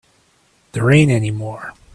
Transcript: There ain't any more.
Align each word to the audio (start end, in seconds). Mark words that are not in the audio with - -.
There 0.71 0.89
ain't 0.89 1.11
any 1.11 1.29
more. 1.29 1.75